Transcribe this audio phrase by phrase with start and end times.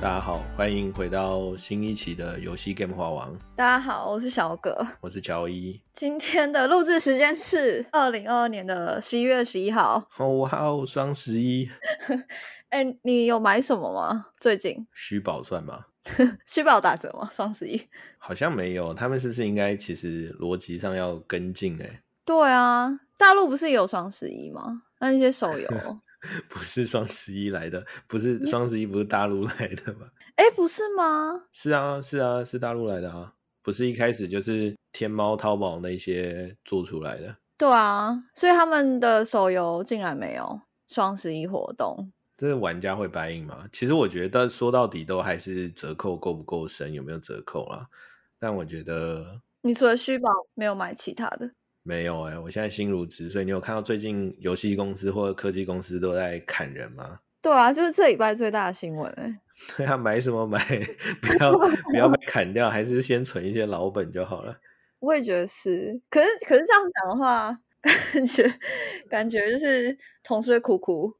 [0.00, 4.74] 大家好，欢迎回到新一期的游戏 Game 化王，大家好，我是小葛。
[5.02, 5.78] 我是乔伊。
[5.92, 10.02] 今天的录制时间是二零二二年的十一月十一号。
[10.16, 11.68] 哦哇哦，双十一，
[12.70, 14.28] 哎、你有买什么吗？
[14.40, 15.84] 最近虚宝算吗？
[16.46, 17.28] 虚宝打折吗？
[17.30, 17.78] 双十一？
[18.16, 21.84] 好像没有，他们是不是应该其实逻辑上要跟进、欸？
[21.84, 24.80] 哎，对啊，大陆不是也有双十一吗？
[24.98, 25.68] 那一些手游，
[26.48, 30.10] 不是双十一来的，不是双十一，不是大陆 来的吧？
[30.36, 31.46] 哎、不是吗？
[31.52, 37.36] 是啊，是啊，是大陆来的啊，不是一开始就是天猫、淘宝那些做出来的。
[37.56, 42.12] 对啊，所以他们的手游竟然没有双十一活动。
[42.36, 43.68] 这是玩家会白应吗？
[43.70, 47.86] 其实我觉得说到底都还是折扣够不够深，有没有折扣啊。
[48.38, 51.50] 但我觉得你除了虚宝没有买其他的？
[51.82, 53.44] 没有哎、我现在心如止水。
[53.44, 57.20] 你有看到最近游戏公司或者科技公司都在砍人吗？
[57.42, 59.40] 对啊，就是这礼拜最大的新闻哎、
[59.76, 60.58] 对啊，买什么买？
[61.22, 61.58] 不要
[61.90, 64.58] 不要被砍掉，还是先存一些老本就好了。
[65.00, 67.58] 我也觉得是，可是可是这样讲的话，
[68.12, 68.54] 感觉
[69.08, 71.14] 感觉就是同事会哭哭。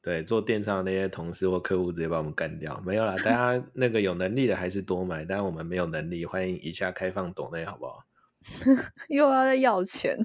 [0.00, 3.14] 对，做电商的那些同事或客户直接把我们干掉，没有啦。
[3.22, 8.04] 大家那个有能力的还是多买，但我们没有能力，欢迎以下开放懂内，好不好？
[9.08, 10.16] 又要再要钱。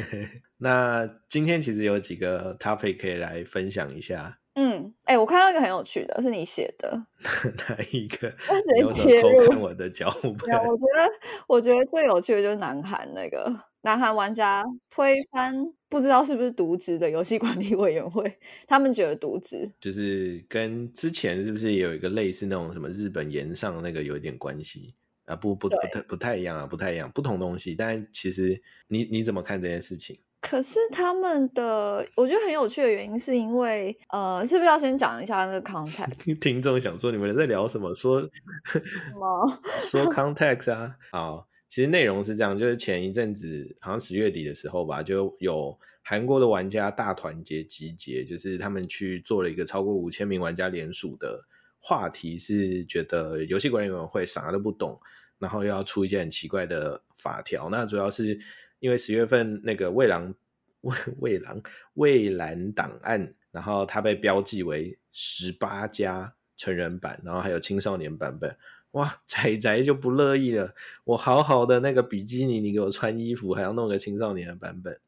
[0.58, 7.06] 那今天其实有几个 topic 可以来分享一下，嗯，哎、我看到一个很有趣的，是你写的。
[7.68, 8.34] 哪一个？
[8.76, 11.10] 你为什切入么偷看我的脚本，我觉得
[11.46, 15.54] 我觉得最有趣的就是南韩那个南韩玩家推翻
[15.88, 19.70] 不知道是不是渎职的游戏管理委员会，他们觉得渎职。
[19.78, 24.95] 就是跟之前是不是也有一个类似那种什么日本延上那个有一点关系
[25.26, 25.36] 啊？
[25.36, 27.74] 不不不太不太一样啊，不太一样，不同东西。
[27.74, 30.18] 但其实你你怎么看这件事情？
[30.40, 37.92] 可是他们的，我觉得很有趣的原因是因为，呃，是不是要先讲一下那个 context 听众想说你们在聊什么？
[37.96, 38.80] 说什
[39.18, 39.60] 么？
[39.90, 51.40] 说 context 啊，好，其实内容是这样，就是前一阵子好像十月底的时候吧，就有韩国的玩家大团结集结，就是他们去做了一个超过五千名玩家联署的
[51.80, 54.96] 话题，是觉得游戏管理委员会啥都不懂，
[55.38, 57.68] 然后又要出一些很奇怪的法条。
[57.70, 58.38] 那主要是
[58.78, 60.34] 因为十月份那个蔚蓝
[60.82, 61.62] 蔚蔚蓝
[61.94, 68.56] 蔚蓝档案，然后它被标记为十八加成人版，然后还有青少年版本。
[68.92, 70.74] 哇，仔仔就不乐意了。
[71.04, 74.98] 我好好的那个比基尼，你给我穿衣服，还要弄个青少年的版本，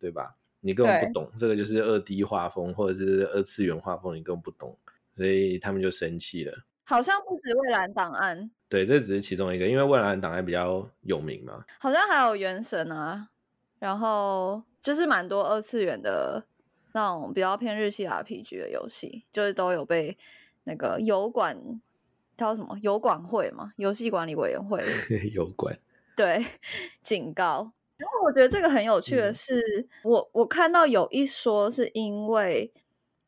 [0.00, 0.36] 对吧？
[0.60, 4.76] 你根本不懂，这个就是二 D 画风或者是二次元画风，你根本不懂，
[5.14, 6.64] 所以他们就生气了。
[6.88, 11.64] 好像不止蔚蓝档案，对，这只是其中一个，因为蔚蓝档案比较有名嘛。
[11.80, 13.28] 好像还有原神啊，
[13.80, 16.44] 然后就是蛮多二次元的
[16.92, 20.16] 那种比较偏日系 RPG 的游戏，就是都有被
[20.62, 21.58] 那个油管
[22.36, 24.80] 叫什么油管会嘛，游戏管理委员会
[25.34, 25.76] 油管，
[26.16, 26.46] 对
[27.02, 27.72] 警告。
[27.96, 32.72] 然后我觉得这个很有趣的嗯是，我我看到有一说是因为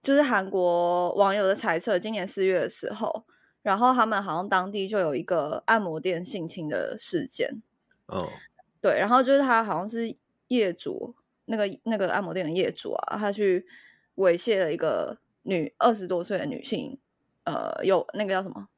[0.03, 3.25] 就是韩国网友的猜测，今年四月的时候，
[3.63, 7.61] 然后他们好像当地就有一个按摩店性侵的事件，
[8.07, 8.29] 哦，
[8.81, 10.15] 对，然后就是他好像是
[10.49, 11.15] 业主，
[11.47, 13.67] 那个那个按摩店的业主啊，他去
[14.17, 16.99] 猥亵了一个女二十多岁的女性，
[17.45, 18.69] 呃，有那个叫什么？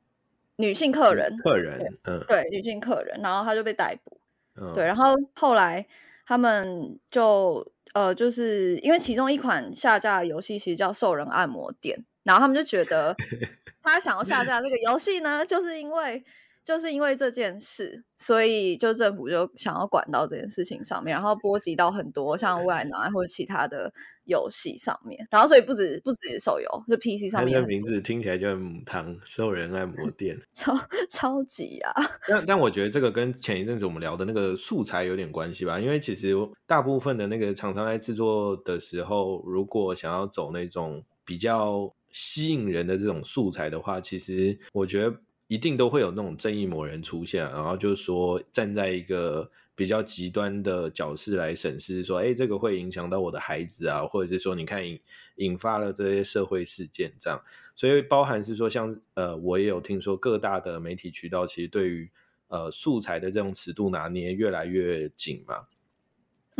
[0.56, 4.20] 女性客人，客人，嗯，对，女性客人，然后他就被逮捕。
[4.56, 4.74] 嗯。
[4.74, 5.86] 对，然后后来
[6.26, 13.14] 他们就呃，就是因为其中一款下架的游戏其实叫《兽人按摩店》，然后他们就觉得
[13.82, 16.22] 他想要下架这个游戏呢，就是因为
[16.62, 23.92] 就是因为这件事，所以就政府就想要管到这件事情上面，然后波及到很多像未来档案或者其他的
[24.24, 30.38] 游戏上面，然后所以不止不止手游，就 PC 上面也很的名字听起来就很母汤，兽人按摩店。
[30.52, 30.78] 超
[31.08, 31.92] 超级啊，
[32.28, 36.34] 但但我觉得这个跟前一阵子我们聊的那个素材有点关系吧，因为其实
[36.66, 55.00] 大部分的那个厂商在制作的时候，如果想要走那种比较吸引人的这种素材的话，其实我觉得一定都会有那种正义魔人出现，然后就是说站在一个比较极端的角势来审视，说，哎，这个会影响到我的孩子啊，或者是说，你看引
[55.36, 57.40] 引发了这些社会事件这样。
[57.74, 62.10] 所以包含是说像，呃，我也有听说各大的媒体渠道其实对于
[62.48, 65.66] 呃素材的这种尺度拿捏越来越紧嘛，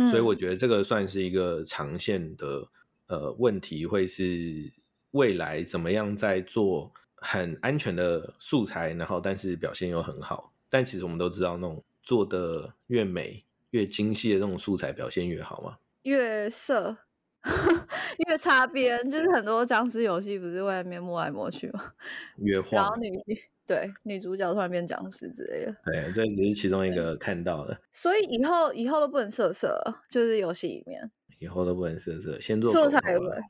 [0.09, 2.67] 所以我嗯觉得这个算是一个长线的
[3.05, 4.71] 呃问题，会是
[5.11, 10.51] 未来怎么样在做很安全的素材，然后但是表现又很好。
[10.69, 15.77] 但其实我们都知道，那种做的越美、越精细的那种素材表现越好嘛。
[16.03, 16.97] 越色，
[18.27, 21.93] 越擦边，就是很多僵尸游戏不是外面摸来摸去吗？
[22.37, 22.95] 越然后。
[22.97, 31.09] 女女对女主角突然变僵尸之类的，对，这只是其中一个看到的，所以以后以后都不能色色，就是游戏里面
[31.39, 33.41] 以后都不能色色，先做素材文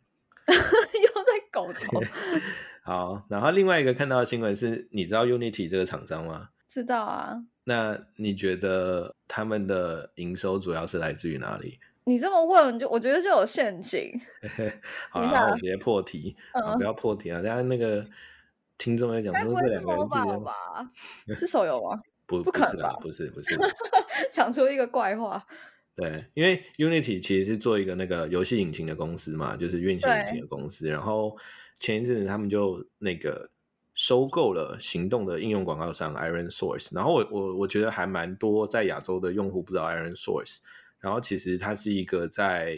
[2.84, 6.50] 好，然后另外一个看到的新闻是，你知道 Unity 这个厂商吗？
[6.68, 7.44] 知道啊？
[7.66, 11.80] 那你觉得他们的营收主要是来自于哪里？
[12.06, 14.12] 你这么问，就我觉得就有陷阱。
[15.12, 16.36] 好，然后我直接破题，
[16.78, 17.42] 不要破题啊！
[17.42, 18.04] 大家那个
[18.78, 20.54] 听众会讲说这两个人之间吧？
[21.38, 22.02] 是手游吗？
[22.25, 23.56] 不不可能吧，不是不是，
[24.31, 25.46] 讲出一个怪话。
[25.95, 30.88] 对，因为 Unity 其实是做一个那个游戏引擎的公司嘛，就是运行引擎的公司。
[30.88, 31.38] 然后
[31.77, 33.51] 前一阵子他们就那个
[33.93, 36.88] 收购了行动的应用广告商 Iron Source。
[36.95, 40.59] 然后我我我觉得还蛮多在亚洲的用户不知道 Iron Source。
[40.99, 42.77] 然后其实它是一个在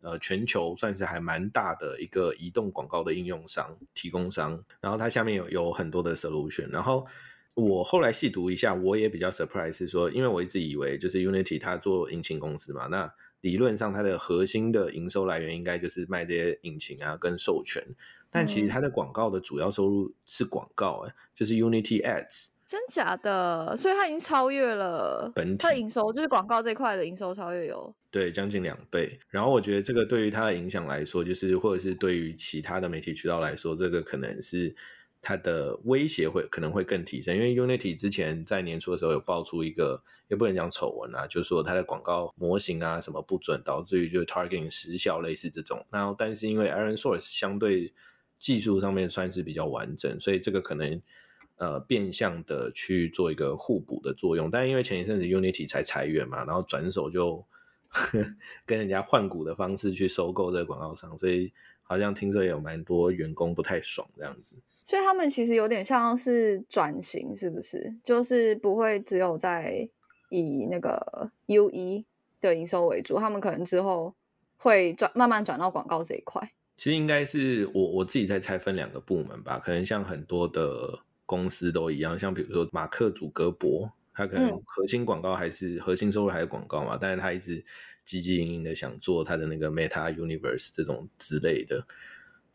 [0.00, 4.64] 呃全球算是还蛮大的一个移动广告的应用商提供商。
[4.80, 6.70] 然后它下面有有很多的 solution。
[6.70, 7.06] 然后
[7.58, 17.82] 我后来细读一下，我也比较 surprise 是说，因为我一直以为就是 Unity 它做引擎公司嘛，那理论上它的核心的营收来源应该就是卖这些引擎啊跟授权，
[18.30, 22.46] 但其实它的广告的主要收入是广告、欸，就是 Unity Ads。
[22.64, 23.74] 真假的？
[23.78, 27.92] 所以它已经超越了本体它的营收，就是广告这块的营收超越有。
[28.10, 29.18] 对，将近两倍。
[29.30, 34.74] 然后我觉得这个对于它的影响来说，就是或者是对于其他的媒体渠道来说，这个可能是
[35.20, 37.36] 它的威胁会可能会更提升。
[37.36, 45.84] 因为 Unity 之前在年初的时候有爆出一个，也不能讲丑闻啊，就是说它的广告模型啊什么不准，导致于就 targeting 失效类似这种。
[45.90, 47.92] 然后但是因为 Iron Source 相对
[48.38, 51.00] 技术上面算是比较完整，所以这个可能。
[51.60, 57.44] 呃，变相的去做一个互补的作用，但因为前一阵子 Unity 才裁员嘛，然后转手就
[58.64, 64.54] 跟人家换股的方式去收购这个广告商，所以好像听说有蛮多员工不太爽这样子。
[64.88, 67.94] 所以他们其实有点像是转型，是不是？
[68.02, 69.86] 就是不会只有在
[70.30, 72.06] 以那个 U 一
[72.40, 74.14] 的营收为主，他们可能之后
[74.56, 76.50] 会转慢慢转到广告这一块。
[76.78, 87.62] 其实应该是我我自己在拆分两个部门吧，可能像很多的公司都一样，像比如说马克·祖格伯，他可能嗯核心广告还是、核心收入还是广告嘛，但是他一直
[88.06, 91.86] 积极营营的想做他的那个 Meta Universe 这种之类的，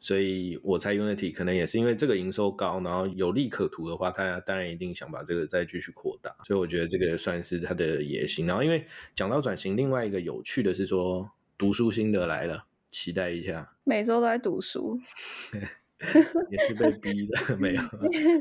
[0.04, 8.46] 所以我猜 Unity 可能也是因为这个营收高，然后有利可图的话，他当然一定想把这个再继续扩大，所以我觉得这个算是他的野心。
[8.46, 8.86] 然后因为
[9.16, 13.76] 讲到转型，另外一个有趣的是说读书心得来了，期待一下。
[13.86, 15.00] 每周都在读书，
[16.50, 17.82] 也是被逼的， 没有。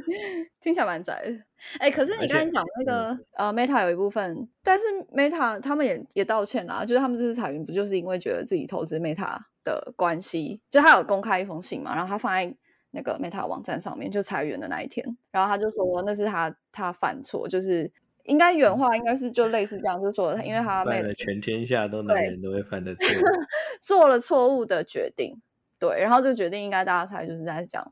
[0.60, 1.38] 听起来蛮宅的。
[1.78, 12.54] 哎、可是你刚才讲那个、呃，Meta 有一部分，但是 Meta 他们也也道歉啦，就是他们这次裁员不就是因为觉得自己投资 Meta 的关系，就他有公开一封信嘛，然后他放在
[12.90, 17.90] 那个 Meta 网站上面，就裁员的那一天，然后他就说那是他他犯错，就是
[18.24, 23.06] 应该原话应该是就类似这样，就说因为他犯了全天下都男人都会犯的错。
[23.80, 25.40] 做了错误的决定，
[25.82, 27.84] 对，然后这个决定应该大家猜就是在讲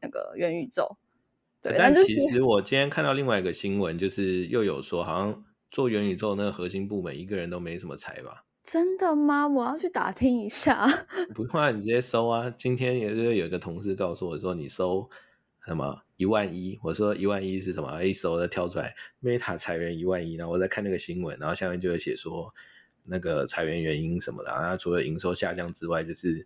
[0.00, 0.96] 那个元宇宙，
[1.62, 8.42] 对，但其实我今天看到另外一个新闻，就是又有说，好像做元宇宙那个核心部门一个人都没什么财吧？
[8.64, 9.46] 真的吗？
[9.46, 10.88] 我要去打听一下。
[11.36, 12.52] 不用啊，你直接搜啊。
[12.58, 15.08] 今天也是有一个同事告诉我说，你搜
[15.64, 18.02] 什么一万一，我说一万一是什么？
[18.02, 18.92] 一搜的跳出来
[19.22, 22.52] ，Meta 裁员一万一，然后我在看那个新闻，然后下面就有写说
[23.04, 24.62] 那个裁员原因什么的啊。
[24.62, 26.44] 然后除了营收下降之外，就是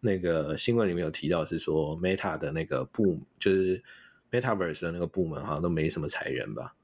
[0.00, 3.82] 那个新闻里面有提到是说 Meta 的那个部，就是
[4.30, 6.74] Metaverse 的那个部门好像都没什么裁人吧？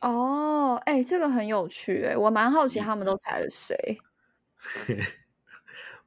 [0.00, 3.76] 哦，哎、这个很有趣哎，我蛮好奇他们都裁了谁。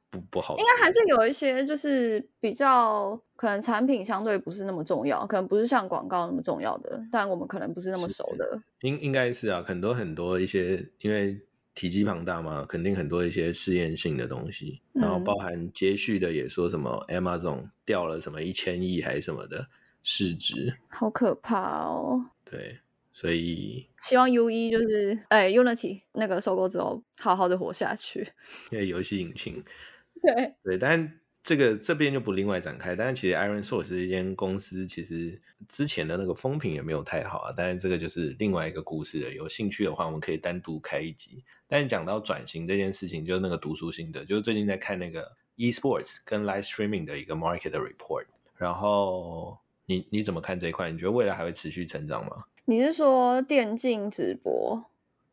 [0.08, 8.62] 不不好说，应该还是有一些就是比较可能产品相对不是那么重要，可能不是像广告那么重要的，但我们可能不是那么熟的。
[8.82, 11.40] 应应该是啊，很多很多一些，因为
[11.76, 19.68] 体积庞大嘛，肯定很多一些试验性的东西，然后嗯包含接续的也说什么 Amazon 掉了什么一千亿还是什么的
[20.02, 22.24] 市值，好可怕哦！
[22.44, 22.78] 对，
[23.12, 28.26] 所以希望 U 一就是哎 Unity 那个收购之后好好的活下去。
[28.72, 29.62] 因为游戏引擎，
[30.22, 32.96] 对，对，但这个这边就不另外展开。
[32.96, 37.54] 但是其实 Iron Source 这间公司其实之前的那个风评也没有太好啊。
[37.56, 39.32] 但是这个就是另外一个故事了。
[39.32, 41.44] 有兴趣的话，我们可以单独开一集。
[41.68, 48.26] 但是讲到转型这件事情，就是那个读书心得，就是最近在看那个 esports 跟 live streaming 的一个 market 的 report。
[48.56, 50.90] 然后你你怎么看这一块？
[50.90, 52.44] 你觉得未来还会持续成长吗？
[52.64, 54.82] 你是说电竞直播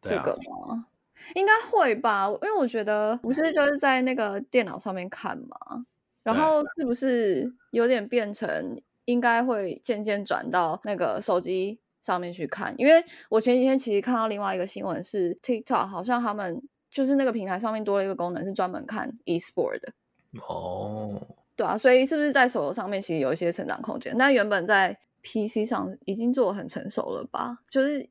[0.01, 0.37] 这个
[0.67, 0.87] 吗？
[1.35, 5.85] 应该会吧，因为我觉得不是就是在那个电脑上面看嘛，
[6.21, 12.75] 然后是不是有点变成应该会渐渐转到那个手机上面去看？
[12.77, 19.93] 因为我前几天其实看到另外一个新闻是 TikTok 好像他们就是那个平台上面多了一个功能是专门看 eSport 的。
[20.47, 21.19] 哦，
[21.55, 24.15] 对啊，所以是不是在手游上面其实有一些成长空间？
[24.17, 27.59] 但原本在 PC 上已经做的很成熟了吧？
[27.69, 28.09] 就是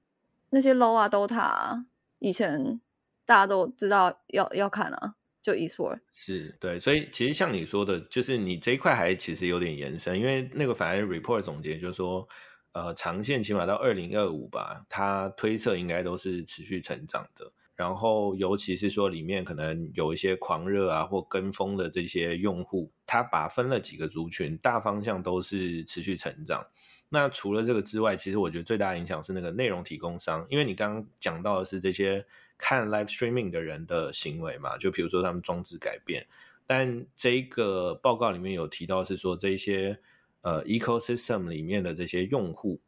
[0.51, 1.85] 那些 low 啊、DOTA 啊，
[2.21, 2.81] 以前
[3.27, 12.27] 大家都知道要要看啊，就 eSport 是对，所以其实像你说的，就是你这一块还其实有点延伸，因为那个反而 report 总结就是说，
[12.73, 17.53] 呃，长线起码到二零二五吧，它推测应该都是持续成长的。
[17.75, 26.67] 然后，尤其是说里面可能有一些狂热啊或跟风的这些用户，他把分了几个族群，大方向都是持续成长。
[27.09, 32.25] 那除了这个之外，其实我觉得最大的影响是那个内容提供商，因为你刚刚讲到的是这些
[32.57, 36.27] 看 live streaming 的人的行为嘛，就比如说他们装置改变。
[36.67, 39.99] 但这个报告里面有提到是说这些
[40.43, 42.81] 呃 ecosystem 里面的这些用户。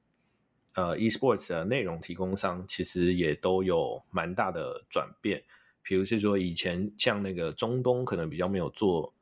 [0.74, 5.40] 呃，eSports 的内容提供商其实也都有蛮大的转变，
[5.84, 9.14] 比如是说以前像那个中东可能比较没有做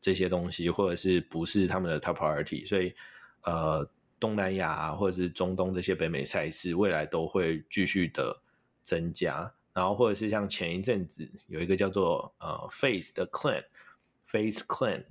[0.00, 2.94] 这些东西，或者是不是他们的 top priority，所以
[3.42, 3.84] 呃
[4.20, 8.40] 东南亚啊或者是中东这些北美赛事未来都会继续的
[8.84, 15.04] 增加，然后或者是像前一阵子有一个叫做呃 Face 的 Clan，Face Clan，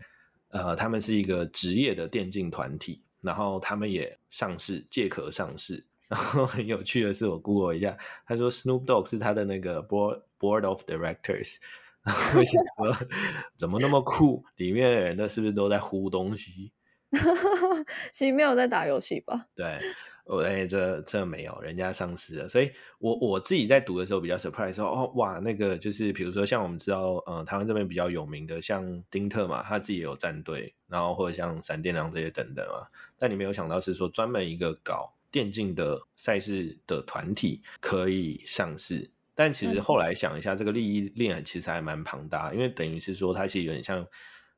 [0.51, 3.01] 呃他们是一个职业的电竞团体。
[3.21, 5.85] 然后他们也上市，借壳上市。
[6.07, 11.57] 然后很有趣的是，我 Google 一下，他说 Snoop Dogg 是他的那个 board board of directors。
[12.01, 13.07] 然后我想说，
[13.55, 14.43] 怎么那么酷？
[14.55, 16.71] 里面的人呢，是不是都在呼东西？
[18.11, 19.45] 其实没有在打游戏吧？
[19.53, 19.79] 对。
[20.25, 32.87] 我哎，这这没有，人家上市了，所以我我自己在读的时候比较 surprise，说哦哇，那个就是比如说像我们知道，嗯，台湾这边比较有名的像丁特嘛，他自己也有战队，然后或者像闪电狼这些等等啊，
[33.17, 44.05] 但你没有想到是说专门一个搞电竞的赛事的团体可以上市，但其实后来想一下，这个利益链其实还蛮庞大，因为等于是说它其实有点像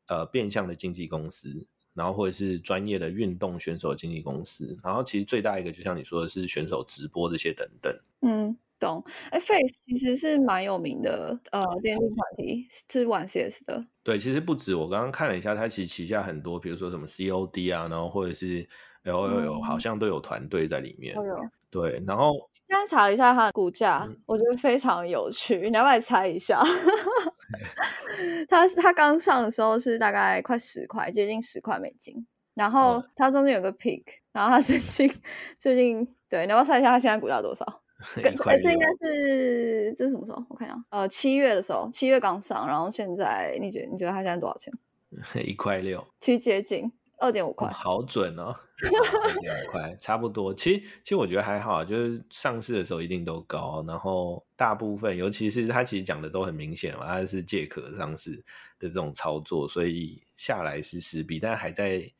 [0.07, 1.65] 呃变相的经纪公司。
[1.93, 7.95] 然后或者是专业的运动选手经纪公司，然后其实最大一个就像你说的是选手直播这些等等。
[8.21, 9.03] 嗯，懂。
[9.29, 13.85] 哎，Face 其实是蛮有名的，呃，电竞团体是玩 CS 的。
[14.03, 18.67] 对，其实不止，我刚刚看了一下，它其实旗下很多，比如说什么 COD 啊，然后或者是
[19.03, 21.15] LOL，好像都有团队在里面。
[21.15, 21.21] 有。
[21.69, 22.33] 对，然后
[22.67, 26.61] 刚刚查了一下它的股价，我觉得非常有趣，你要不要猜一下？
[28.49, 32.25] 它它刚上的时候是大概快十块，接近十块美金。
[32.53, 35.11] 然后它中间有个 peak，然后它最近
[35.57, 37.65] 最近对，你要不要猜一下它现在股价多少？
[38.21, 40.45] 哎，这应该是这是什么时候？
[40.49, 44.73] 我看一下，呃，七月的时候，七月刚上，然后现在你觉得你觉得它现在多少钱？
[45.45, 46.91] 一块六，其实接近。
[47.23, 48.53] 二点五块，好准哦！
[48.83, 50.53] 二点五块，差不多。
[50.53, 53.81] 其实，其实我觉得还好，就是上市的时候一定都高。
[53.87, 58.35] 然后，大部分，尤其是他其实讲的都很明显嘛，他是借壳上市
[58.77, 62.11] 的这种操作，所以下来是十比，但还在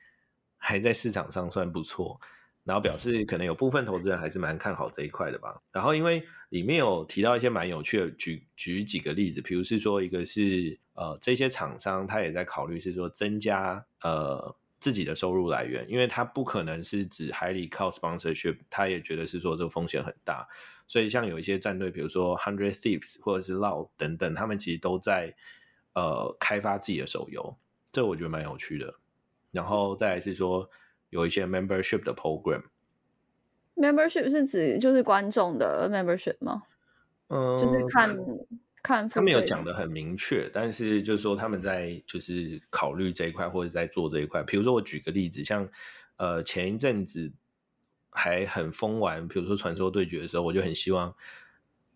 [0.58, 2.18] 还在市场上算不错。
[2.64, 5.62] 然后表示可能有部分投资人还是蛮看好这一块的吧。
[5.74, 14.56] 然后，因为里面有提到一些蛮有趣的，举举几个例子，比如是说，一个是呃，这些厂商他也在考虑是说增加呃。
[14.84, 20.46] 自己的收入来源，因为他不可能是指海里靠 sponsorship，他也觉得是说这个风险很大，
[20.90, 25.34] 所以像有一些战队，比如说 Hundred Thieves 或者是 Loud 等等，他们其实都在
[25.94, 27.56] 呃开发自己的手游，
[27.94, 28.96] 这我觉得蛮有趣的。
[29.52, 30.70] 然后再来是说
[31.12, 36.64] 有一些 membership 的 program，membership 是指就是观众的 membership 吗？
[37.30, 38.14] 嗯，就是看。
[38.84, 44.44] 看他们有讲的很明确，但是就是说他们在就是考虑这一块或者在做这一块。
[44.44, 45.68] 比如说我举个例子，像
[46.18, 47.32] 呃前一阵子
[48.12, 51.16] 还很疯玩，比如说传说对决的时候，我就很希望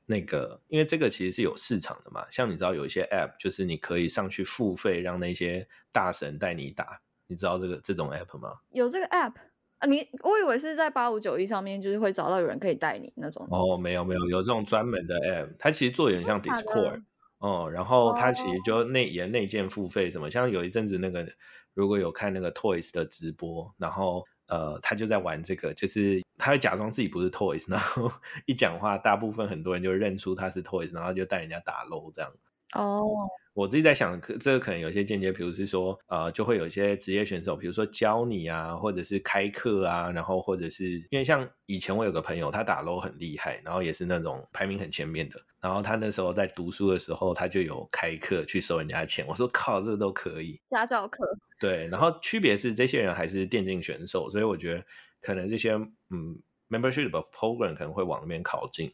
[0.06, 2.26] 那个，因为这个其实是有市场的嘛。
[2.32, 8.54] 像你知道有一些 App，就是你可以上去付费让那些大神带你打，你知道这个这种 App 吗？
[8.72, 9.34] 有这个 App。
[9.80, 13.48] 啊，你我以为是在八五九一上面，就是会找到有人可以带你那种。
[13.52, 17.04] 哦，没有没有，有这种专门的 app，它其实做有点像 Discord，
[17.38, 21.28] 哦，然后它其实就内也内建付费什么，像有一阵子那个
[21.74, 28.12] 如果有看那个 Toys 的直播，然后呃，他就在玩这个，就是他会假装自己不是 Toys，然后
[28.48, 32.32] 一讲话，大部分很多人就认出他是 Toys，然后就带人家打 low 这样。
[32.76, 49.26] 哦，我自己在想，可这个可能有些间接，比如是说，呃，就会有一些职业选手，比如说教你啊，或者是开课啊，然后或者是因为像以前我有个朋友，他打 LO 很厉害，然后也是那种排名很前面的，然后他那时候在读书的时候，他就有开课去收人家钱。
[49.28, 51.26] 我说靠，这个都可以家教课。
[51.60, 54.84] 对，然后区别是这些人还是电竞选手，所以我觉得
[55.22, 55.72] 可能这些
[56.10, 56.38] 嗯
[56.70, 58.94] membership program 可能会往那边靠近。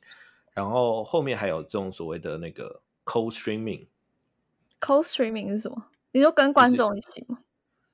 [0.53, 3.88] 然后后面还有这种所谓的那个 co streaming。
[4.79, 5.86] co streaming 是什么？
[6.12, 7.39] 你就跟观众一起吗？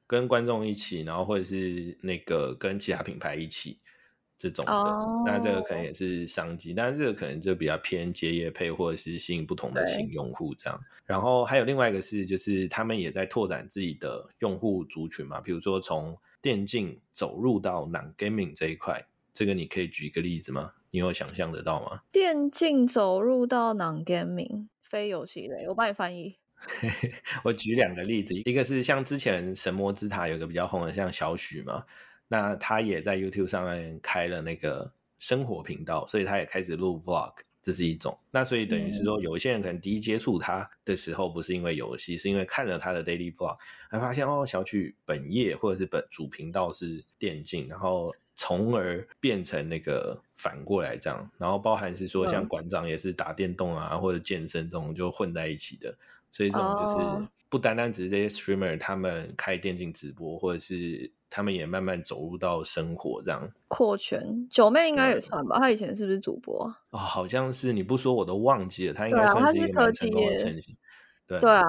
[0.08, 3.80] 跟观众一起，然后或者是那个跟其他品牌一起
[4.38, 4.74] 这种的，
[5.26, 10.82] 那这个可能也是商机，但是这个可能就比较偏接业配或者是吸引不同的新用户这样。
[11.06, 20.74] 然后还有另外一个是，就是他们也在拓展自己的用户族群嘛，比如说从电竞走入到 non gaming 这一块，这个你可以举一个例子吗？
[20.90, 22.02] 你有想象得到吗？
[22.12, 26.36] 电竞走入到 non gaming 非游戏类，我帮你翻译。
[27.46, 31.86] 我举两个例子，一个是像之前神魔之塔有个比较红的，像小许嘛，
[32.28, 38.20] 那他也在 YouTube 上面开了那个生活频道，所以他也开始录 Vlog，这是一种。
[38.32, 43.58] 那所以等于是说，有一些人可能第一接触他的时候，不是因为游戏，是因为看了他的 Daily Vlog，
[43.90, 55.94] 才发现哦，小许本业或者是本主频道是电竞，然后从而变成那个反过来这样，然后包含是说像馆长也是打电动啊或者健身这种就混在一起的。
[56.32, 64.48] 所以这种就是不单单只是这些 streamer 他们开电竞直播，或者是他们也慢慢走入到生活这样扩圈。
[64.50, 66.74] 九妹应该也算吧，她以前是不是主播？
[66.92, 68.94] 哦，好像是，你不说我都忘记了。
[68.94, 70.74] 她应该算是一个蛮成功的成型。
[71.28, 71.66] 对对啊，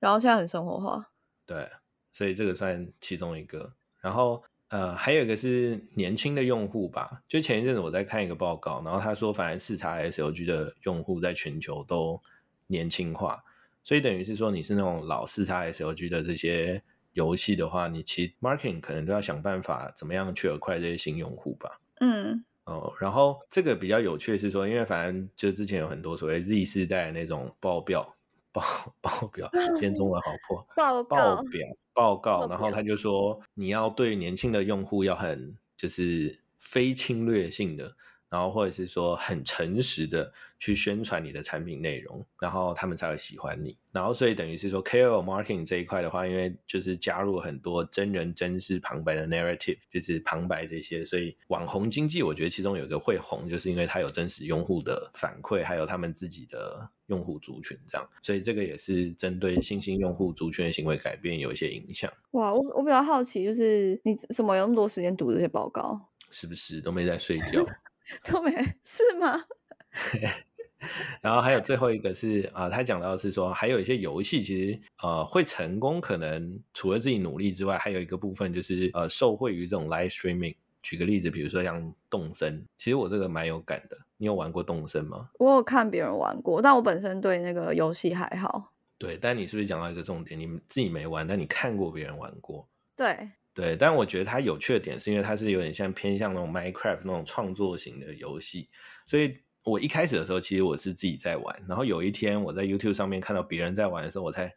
[0.00, 1.06] 然后现在很生活化。
[1.44, 1.68] 对，
[2.14, 3.70] 所以这个算其中一个。
[4.00, 4.42] 然后
[4.74, 7.22] 呃，还有一个是年轻的用户吧。
[7.28, 12.20] 就前一阵子我在看一个报告，然后他说，反正四叉 SLG 的用户在全球都
[12.66, 13.40] 年轻化。
[13.84, 21.80] 所以等于是说，你是那种老四叉 SLG 的这些游戏的话，你其实 marketing 可能都要想办法怎么样去而快这些新用户吧。
[22.00, 28.16] 嗯，哦，然后这个比较有趣的是说，因为反正就之前有很多所谓 Z 世代那种报表
[28.54, 28.62] 报
[29.02, 31.60] 报表，今天中文好破 报报表
[31.92, 37.94] 报告，然后他就说你要对年轻的用户要很就是非侵略性的。
[38.34, 43.78] 然后或者是说很诚实的去宣传你的产品内容，然后他们才会喜欢你。
[43.92, 58.04] 然后所以等于是说 KOL marketing 这一块的话，因为就是加入很多真人真事旁白的 narrative，就是旁白这些，所以网红经济我觉得其中有一个会红，就是因为它有真实用户的反馈，还有他们自己的用户族群这样。
[58.20, 62.12] 所以这个也是针对新兴用户族群的行为改变有一些影响。
[62.32, 66.10] 哇，我我比较好奇，就是你怎么有那么多时间读这些报告？
[66.30, 67.64] 是不是都没在睡觉？
[68.30, 68.50] 都没
[68.82, 69.44] 是吗？
[71.22, 80.54] 然后还有最后一个是啊，他讲到是说，还有一些游戏其实呃会成功，可能除了自己努力之外，还有一个部分就是呃受惠于这种 live streaming。
[80.82, 83.96] 举个例子，比如说像动森，其实我这个蛮有感的。
[84.18, 85.30] 你有玩过动森吗？
[85.38, 88.70] 我有看别人玩过，但我本身对那个游戏还好。
[88.98, 90.38] 对，但你是不是讲到一个重点？
[90.38, 92.68] 你自己没玩，但你看过别人玩过？
[92.94, 93.30] 对。
[93.54, 98.68] 对，但我觉得它有趣的点是因为它是有点像偏向那种 Minecraft 那种创作型的游戏，
[99.06, 104.52] 所以我一开始的时候其实我是自己在玩，然后有一天我在 YouTube 上面看到别人在玩的时候，我才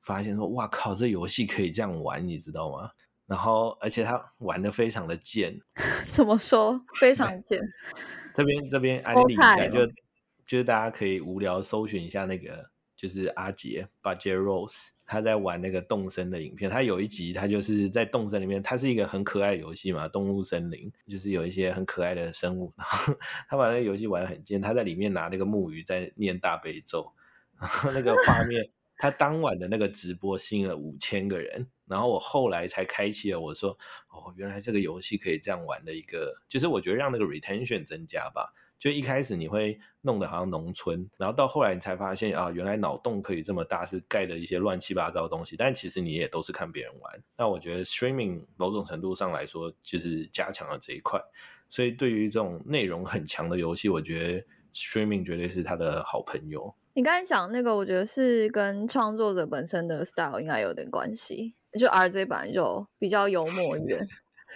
[0.00, 2.90] 发现说，哇靠，这游戏可以这样玩，你知道吗？
[3.26, 5.60] 然后而且他玩的非常的贱，
[6.10, 6.82] 怎么说？
[6.98, 7.60] 非常 贱。
[8.34, 9.86] 这边这边安利一下，就
[10.46, 14.88] 就是大家可以无聊搜寻一下那个，就是阿杰 Budget Rose。
[15.08, 23.14] 他在玩那个动森的影片，他有一集他就是在动森里面，它是一个很可爱的游戏嘛，动物森林就是有一些很可爱的生物，然后
[23.48, 27.10] 他把那个游戏玩的很贱，他在里面拿那个木鱼在念大悲咒，
[27.58, 28.68] 然后那个画面，
[28.98, 33.70] 他当晚的那个直播吸引了五千个人，然后我后来才开启了我说，
[34.10, 38.52] 哦，原来这个游戏可以这样玩的一个，就是我觉得让那个 retention 增加吧。
[38.78, 45.56] 就一开始你会弄得好像农村，然后到后来你才发现啊，原来脑洞可以这么大，是盖的一些乱七八糟的东西。
[45.56, 47.22] 但其实你也都是看别人玩。
[47.36, 51.20] 那我觉得 streaming 某种程度上来说，就是加强了这一块。
[51.68, 56.72] 所以对于这种内容很强的游戏，我觉得 streaming 绝对是他的好朋友。
[56.94, 61.54] 你刚才讲那个，我觉得是跟创作者本身的 style 应该有点关系。
[61.78, 64.08] 就 RZ 版就比较幽默一点。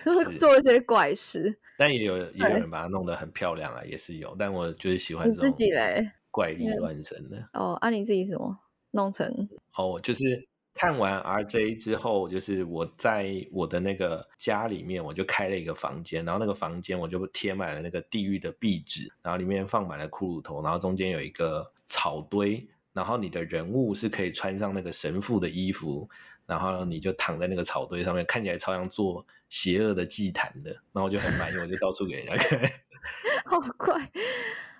[0.38, 4.34] 做一些怪事，但也有也有人把它弄得很漂亮啊，也是有。
[4.38, 7.48] 但我就是喜欢自己嘞，怪力乱神的。
[7.52, 8.58] 哦，啊，你自己什么
[8.92, 9.48] 弄成？
[9.76, 22.66] 哦，就是看完 RJ 之后，就是我在我的那个家里面，我就开了一个房间，然后那个房间我就贴满了那个地狱的壁纸，然后里面放满了骷髅头，然后中间有一个草堆。
[22.94, 26.06] 然后你的人物是可以穿上那个神父的衣服，
[26.52, 32.60] 然后你就躺在那个草堆上面，看起来超像做邪恶的祭坛的，然后我就很满意，我就到处给人家看。
[33.46, 34.10] 好怪！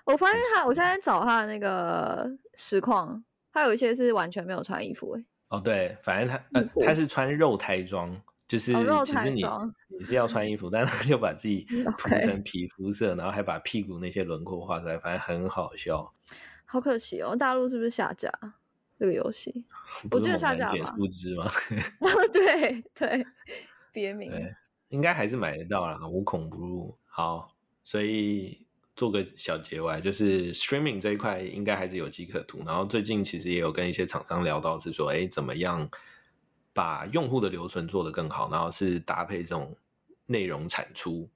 [0.04, 5.24] 我发现他，我现在找他的那个实况，他有一些是完全没有穿衣服诶。
[5.48, 8.72] 哦，对，反正他呃他是穿肉胎装，就是
[9.06, 9.42] 其实你
[9.98, 11.66] 你是要穿衣服，但他就把自己
[11.98, 16.12] 涂成皮肤色，然后还把屁股那些轮廓画出来，反正很好笑。
[16.64, 18.30] 好可惜哦，大陆是不是下架
[19.02, 19.64] 这个游戏？
[20.12, 20.94] 我记得下架吧？
[20.96, 21.50] 不知吗？
[22.32, 23.26] 对对，
[23.90, 24.30] 别 名
[24.90, 26.96] 应该还是买得到啦，无孔不入。
[27.06, 28.64] 好，所以。
[28.94, 32.62] 做个小结尾，就是 streaming 这一块应该还是有机可图。
[32.64, 35.88] 然后最近其实也有跟一些厂商聊到，是说，哎，怎么样
[36.74, 38.50] 把用户的留存做得更好？
[38.52, 39.74] 然后是搭配这种
[40.26, 41.26] 内容产出。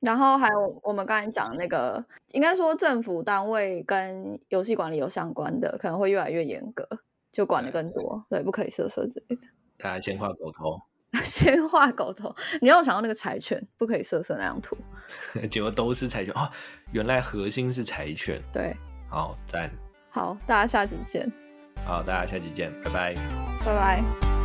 [0.00, 6.88] 然后还有我们刚才讲那个，应该说政府单位跟游戏管理有相关的，可能会越来越严格，
[7.32, 9.42] 就管的更多，对，不可以色色之类的。
[9.78, 10.80] 大家先画狗头。
[11.24, 14.76] 先画狗头，你让我想到那个柴犬，不可以色色那张图。
[15.50, 16.50] 结果都是柴犬哦，
[16.92, 18.42] 原来核心是柴犬。
[18.52, 18.76] 对，
[19.08, 19.70] 好赞。
[20.10, 21.30] 好，大家下集见。
[21.86, 23.14] 好，大家下集见，拜拜。
[23.64, 24.35] 拜拜。